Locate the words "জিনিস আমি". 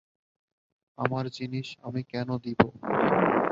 1.35-2.01